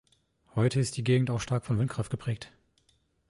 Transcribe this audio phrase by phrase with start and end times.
[0.55, 2.51] Heute ist die Gegend auch stark von Windkraft geprägt.